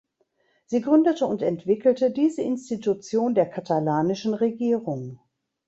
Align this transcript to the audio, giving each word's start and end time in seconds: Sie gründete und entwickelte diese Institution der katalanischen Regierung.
Sie 0.65 0.81
gründete 0.81 1.27
und 1.27 1.43
entwickelte 1.43 2.09
diese 2.09 2.41
Institution 2.41 3.35
der 3.35 3.45
katalanischen 3.47 4.33
Regierung. 4.33 5.19